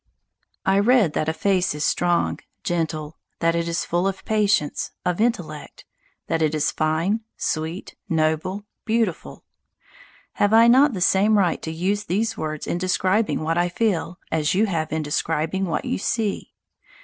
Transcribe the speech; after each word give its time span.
I 0.65 0.79
read 0.79 1.13
that 1.13 1.29
a 1.29 1.31
face 1.31 1.75
is 1.75 1.83
strong, 1.85 2.39
gentle; 2.63 3.19
that 3.37 3.53
it 3.53 3.67
is 3.67 3.85
full 3.85 4.07
of 4.07 4.25
patience, 4.25 4.89
of 5.05 5.21
intellect; 5.21 5.85
that 6.25 6.41
it 6.41 6.55
is 6.55 6.71
fine, 6.71 7.19
sweet, 7.37 7.95
noble, 8.09 8.65
beautiful. 8.83 9.43
Have 10.41 10.55
I 10.55 10.67
not 10.67 10.93
the 10.95 11.01
same 11.01 11.37
right 11.37 11.61
to 11.61 11.71
use 11.71 12.05
these 12.05 12.35
words 12.35 12.65
in 12.65 12.79
describing 12.79 13.41
what 13.41 13.59
I 13.59 13.69
feel 13.69 14.17
as 14.31 14.55
you 14.55 14.65
have 14.65 14.91
in 14.91 15.03
describing 15.03 15.67
what 15.67 15.85
you 15.85 15.99
see? 15.99 16.55